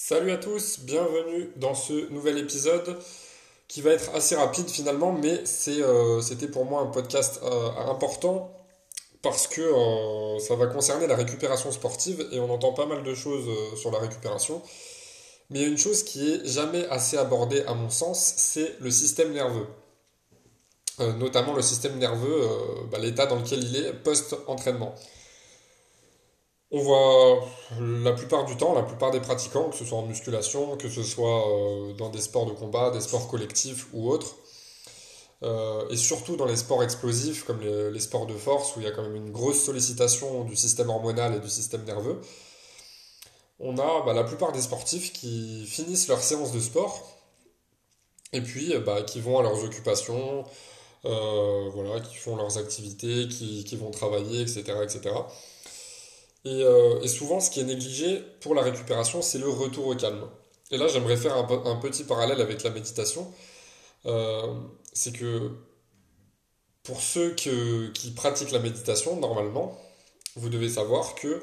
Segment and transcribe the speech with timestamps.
[0.00, 3.00] Salut à tous, bienvenue dans ce nouvel épisode
[3.66, 8.56] qui va être assez rapide finalement, mais euh, c'était pour moi un podcast euh, important
[9.22, 13.12] parce que euh, ça va concerner la récupération sportive et on entend pas mal de
[13.12, 14.62] choses sur la récupération.
[15.50, 18.76] Mais il y a une chose qui est jamais assez abordée à mon sens, c'est
[18.78, 19.66] le système nerveux.
[21.18, 22.48] notamment le système nerveux,
[22.92, 24.94] bah, l'état dans lequel il est post-entraînement.
[26.70, 27.48] On voit
[27.80, 31.02] la plupart du temps, la plupart des pratiquants, que ce soit en musculation, que ce
[31.02, 34.36] soit euh, dans des sports de combat, des sports collectifs ou autres,
[35.42, 38.86] euh, et surtout dans les sports explosifs comme les, sports de force où il y
[38.86, 42.20] a quand même une grosse sollicitation du système hormonal et du système nerveux,
[43.60, 47.08] on a bah, la plupart des sportifs qui finissent leur séance de sport
[48.32, 50.44] et puis bah, qui vont à leurs occupations,
[51.06, 54.64] euh, voilà, qui font leurs activités, qui, qui vont travailler, etc.
[54.82, 55.14] etc.
[56.48, 60.28] Euh, et, souvent, ce qui est négligé pour la récupération, c'est le retour au calme.
[60.70, 63.32] Et là, j'aimerais faire un, petit parallèle avec la méditation.
[64.06, 64.54] Euh,
[64.92, 65.50] c'est que
[66.82, 69.78] pour ceux qui pratiquent la méditation, normalement,
[70.36, 71.42] vous devez savoir que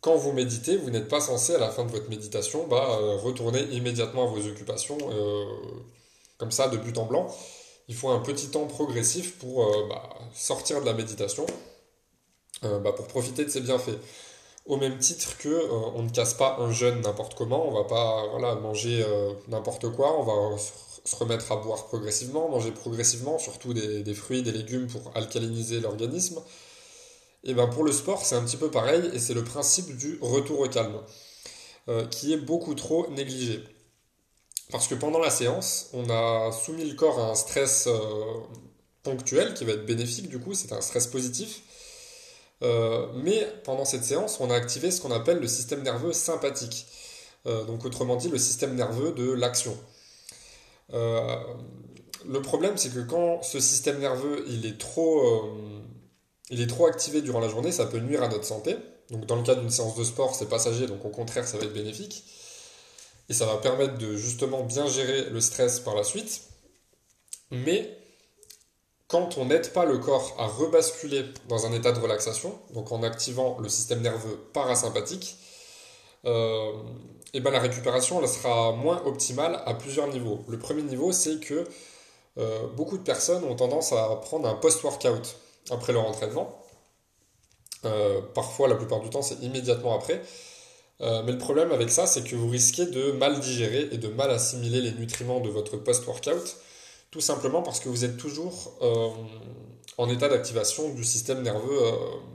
[0.00, 3.16] quand vous méditez, vous n'êtes pas censé, à la fin de votre méditation, bah, euh,
[3.16, 4.98] retourner immédiatement à vos occupations,
[6.38, 7.34] comme ça, de but en blanc.
[7.88, 10.02] Il faut un petit temps progressif pour bah,
[10.34, 11.46] sortir de la méditation
[12.64, 13.98] euh, bah, pour profiter de ses bienfaits.
[14.66, 17.84] Au même titre que euh, on ne casse pas un jeûne n'importe comment, on va
[17.84, 20.56] pas voilà, manger euh, n'importe quoi, on va
[21.04, 26.40] se remettre à boire progressivement, manger progressivement, surtout des, fruits, des légumes pour alcaliniser l'organisme.
[27.44, 30.18] Et ben pour le sport, c'est un petit peu pareil, et c'est le principe du
[30.22, 30.98] retour au calme,
[32.10, 33.62] qui est beaucoup trop négligé.
[34.70, 37.86] Parce que pendant la séance, on a soumis le corps à un stress
[39.04, 41.62] ponctuel qui va être bénéfique, du coup, c'est un stress positif,
[42.64, 46.86] euh, mais pendant cette séance, on a activé ce qu'on appelle le système nerveux sympathique.
[47.46, 49.76] Euh, donc autrement dit, le système nerveux de l'action.
[50.92, 51.36] Euh,
[52.26, 55.44] le problème, c'est que quand ce système nerveux il est, trop,
[56.48, 58.76] il est trop activé durant la journée, ça peut nuire à notre santé.
[59.10, 61.64] Donc dans le cas d'une séance de sport, c'est passager, donc au contraire, ça va
[61.64, 62.24] être bénéfique.
[63.28, 66.42] Et ça va permettre de justement bien gérer le stress par la suite.
[67.50, 67.98] Mais
[69.08, 73.02] quand on n'aide pas le corps à rebasculer dans un état de relaxation, donc en
[73.02, 75.36] activant le système nerveux parasympathique,
[76.26, 76.72] euh,
[77.34, 80.44] et ben la récupération elle sera moins optimale à plusieurs niveaux.
[80.48, 81.66] Le premier niveau, c'est que
[82.38, 85.36] euh, beaucoup de personnes ont tendance à prendre un post-workout
[85.70, 86.60] après leur entraînement.
[87.84, 90.22] Euh, parfois, la plupart du temps, c'est immédiatement après.
[91.00, 94.30] mais le problème avec ça, c'est que vous risquez de mal digérer et de mal
[94.30, 96.56] assimiler les nutriments de votre post-workout
[97.14, 99.08] tout simplement parce que vous êtes toujours euh,
[99.98, 101.92] en état d'activation du système nerveux euh,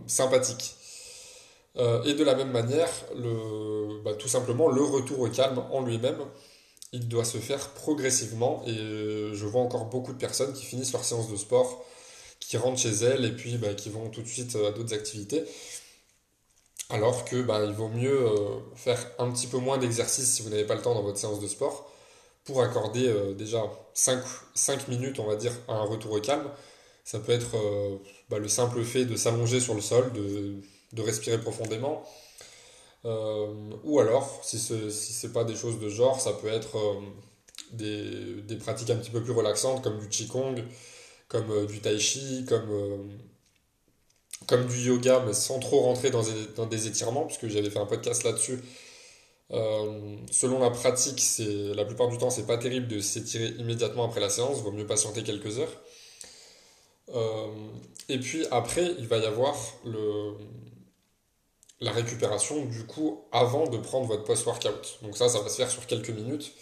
[0.07, 0.73] sympathique.
[1.75, 2.89] Euh, et de la même manière,
[4.05, 6.19] bah, tout simplement, le retour au calme en lui-même,
[6.93, 8.63] il doit se faire progressivement.
[8.67, 8.73] Et
[9.33, 11.83] je vois encore beaucoup de personnes qui finissent leur séance de sport,
[12.39, 15.43] qui rentrent chez elles et puis bah, qui vont tout de suite à d'autres activités.
[16.89, 18.17] Alors que bah, il vaut mieux
[18.75, 21.41] faire un petit peu moins d'exercice si vous n'avez pas le temps dans votre séance
[21.41, 21.91] de sport
[22.49, 23.61] pour accorder euh, déjà
[23.93, 24.23] 5,
[24.55, 26.49] 5, minutes, on va dire, à un retour au calme.
[27.03, 27.97] Ça peut être euh,
[28.29, 30.55] bah, le simple fait de s'allonger sur le sol, de,
[30.93, 32.03] de respirer profondément.
[33.05, 36.75] Euh, ou alors, si ce n'est si pas des choses de genre, ça peut être
[37.71, 40.55] des, des, pratiques un petit peu plus relaxantes, comme du Qigong,
[41.27, 43.11] comme du Tai Chi, comme,
[44.47, 46.23] comme du yoga, mais sans trop rentrer dans
[46.55, 48.59] dans des étirements, puisque j'avais fait un podcast là-dessus
[49.51, 51.21] euh, selon la pratique,
[51.75, 54.85] la plupart du temps, c'est pas terrible de s'étirer immédiatement après la séance, vaut mieux
[54.85, 55.81] patienter quelques heures.
[57.15, 57.47] Euh,
[58.07, 59.55] et puis après, il va y avoir
[59.85, 60.33] le,
[61.81, 64.99] la récupération du coup avant de prendre votre post-workout.
[65.01, 66.53] Donc ça, ça va se faire sur quelques minutes.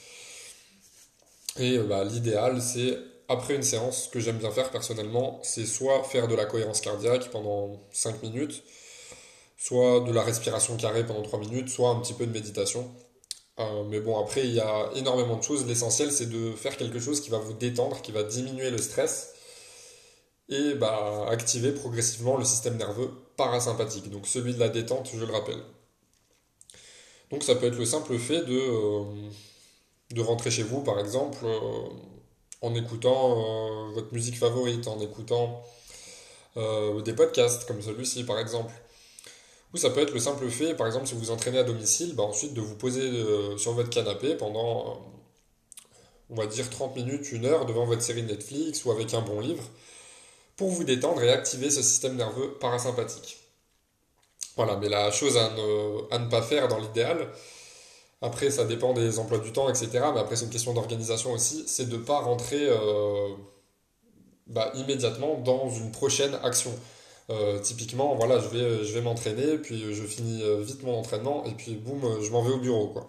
[1.60, 5.66] Et euh, bah, l'idéal, c'est après une séance, ce que j'aime bien faire personnellement, c'est
[5.66, 8.64] soit faire de la cohérence cardiaque pendant 5 minutes,
[9.58, 12.90] soit de la respiration carrée pendant 3 minutes, soit un petit peu de méditation.
[13.60, 15.66] Euh, mais bon, après, il y a énormément de choses.
[15.66, 19.34] L'essentiel, c'est de faire quelque chose qui va vous détendre, qui va diminuer le stress
[20.50, 25.34] et bah, activer progressivement le système nerveux parasympathique, donc celui de la détente, je le
[25.34, 25.62] rappelle.
[27.32, 31.90] Donc ça peut être le simple fait de, euh, rentrer chez vous, par exemple, euh,
[32.62, 35.64] en écoutant votre musique favorite, en écoutant
[37.06, 38.74] des podcasts comme celui-ci, par exemple.
[39.74, 42.16] Ou ça peut être le simple fait, par exemple, si vous vous entraînez à domicile,
[42.16, 44.94] bah, ensuite de vous poser euh, sur votre canapé pendant, euh,
[46.30, 49.42] on va dire, 30 minutes, une heure devant votre série Netflix ou avec un bon
[49.42, 49.64] livre,
[50.56, 53.38] pour vous détendre et activer ce système nerveux parasympathique.
[54.56, 57.30] Voilà, mais la chose à ne, pas faire dans l'idéal,
[58.22, 59.90] Après, ça dépend des emplois du temps, etc.
[60.14, 61.64] Mais après, c'est une question d'organisation aussi.
[61.68, 62.68] C'est de ne pas rentrer
[64.48, 66.74] bah, immédiatement dans une prochaine action.
[67.64, 71.76] Typiquement, voilà, je vais, je vais m'entraîner, puis je finis vite mon entraînement, et puis
[71.76, 73.08] boum, je m'en vais au bureau, quoi.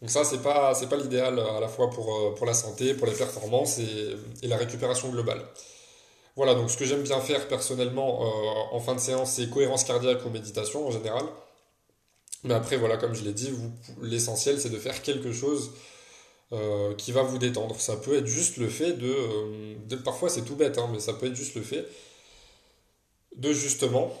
[0.00, 3.14] Donc ça, c'est pas, pas l'idéal à la fois pour, pour la santé, pour les
[3.14, 5.42] performances et, la récupération globale.
[6.36, 9.84] Voilà, donc ce que j'aime bien faire personnellement euh, en fin de séance, c'est cohérence
[9.84, 11.24] cardiaque ou méditation en général.
[12.42, 13.50] Mais après, voilà, comme je l'ai dit,
[14.02, 15.70] l'essentiel, c'est de faire quelque chose
[16.52, 17.80] euh, qui va vous détendre.
[17.80, 19.06] Ça peut être juste le fait de...
[19.08, 21.86] Euh, parfois, c'est tout bête, hein, mais ça peut être juste le fait
[23.36, 24.12] de justement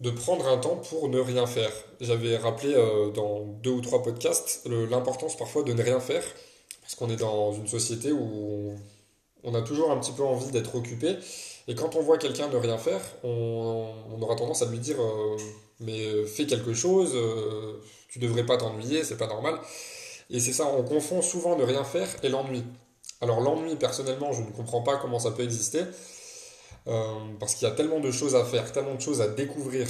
[0.00, 1.70] de prendre un temps pour ne rien faire.
[2.00, 2.74] J'avais rappelé
[3.14, 6.24] dans deux ou trois podcasts l'importance parfois de ne rien faire,
[6.82, 8.74] parce qu'on est dans une société où
[9.44, 11.16] on a toujours un petit peu envie d'être occupé.
[11.68, 15.36] Et quand on voit quelqu'un ne rien faire, on, aura tendance à lui dire euh,
[15.80, 19.58] Mais fais quelque chose, euh, tu devrais pas t'ennuyer, c'est pas normal.
[20.30, 22.64] Et c'est ça, on confond souvent ne rien faire et l'ennui.
[23.20, 25.80] Alors, l'ennui, personnellement, je ne comprends pas comment ça peut exister.
[26.86, 29.86] Euh, parce qu'il y a tellement de choses à faire, tellement de choses à découvrir,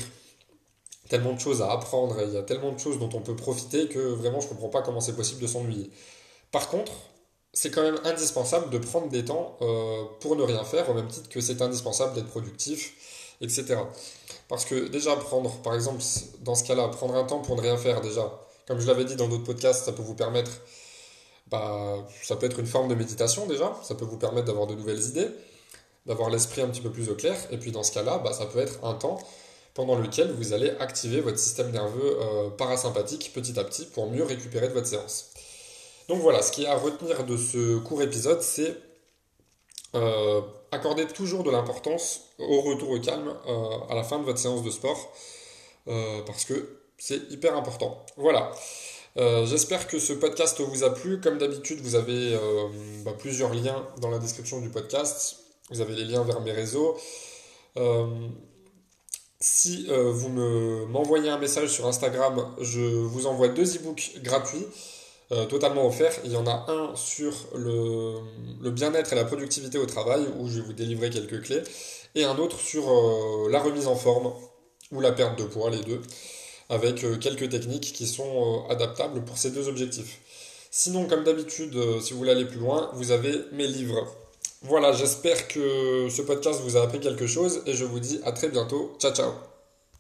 [1.08, 3.88] tellement de choses à apprendre, il y a tellement de choses dont on peut profiter
[3.88, 5.91] que vraiment je ne comprends pas comment c'est possible de s'ennuyer.
[6.52, 6.93] Par contre,
[7.52, 11.08] c'est quand même indispensable de prendre des temps euh, pour ne rien faire, au même
[11.08, 13.76] titre que c'est indispensable d'être productif, etc.
[14.49, 16.02] Parce que déjà prendre, par exemple,
[16.40, 19.17] dans ce cas-là, prendre un temps pour ne rien faire, déjà, comme je l'avais dit
[19.17, 20.50] dans d'autres podcasts, ça peut vous permettre,
[21.49, 24.75] bah, ça peut être une forme de méditation déjà, ça peut vous permettre d'avoir de
[24.75, 25.29] nouvelles idées,
[26.06, 28.47] d'avoir l'esprit un petit peu plus au clair, et puis dans ce cas-là, bah, ça
[28.47, 29.19] peut être un temps
[29.75, 34.23] pendant lequel vous allez activer votre système nerveux euh, parasympathique petit à petit pour mieux
[34.23, 35.31] récupérer de votre séance.
[36.09, 38.77] Donc voilà, ce qui est à retenir de ce court épisode, c'est
[39.97, 44.39] euh, accorder toujours de l'importance au retour au calme euh, à la fin de votre
[44.39, 45.12] séance de sport,
[46.27, 48.05] parce que c'est hyper important.
[48.17, 48.53] Voilà.
[49.17, 51.21] J'espère que ce podcast vous a plu.
[51.21, 52.39] Comme d'habitude, vous avez
[53.05, 55.44] bah, plusieurs liens dans la description du podcast.
[55.70, 56.96] Vous avez les liens vers mes réseaux.
[59.40, 64.66] si vous m'envoyez un message sur Instagram, je vous envoie deux e-books gratuits.
[65.32, 66.12] Euh, totalement offert.
[66.25, 70.61] Il y en a un sur le, bien-être et la productivité au travail, où je
[70.61, 71.62] vais vous délivrer quelques clés,
[72.14, 74.32] et un autre sur euh, la remise en forme
[74.93, 76.00] ou la perte de poids, les deux,
[76.69, 80.20] avec euh, quelques techniques qui sont adaptables pour ces deux objectifs.
[80.70, 84.08] Sinon, comme d'habitude, si vous voulez aller plus loin, vous avez mes livres.
[84.64, 88.32] Voilà, j'espère que ce podcast vous a appris quelque chose et je vous dis à
[88.32, 88.96] très bientôt.
[88.99, 89.54] Ciao ciao